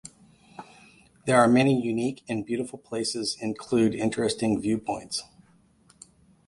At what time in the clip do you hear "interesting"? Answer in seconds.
3.93-4.59